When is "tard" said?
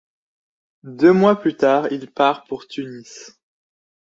1.55-1.91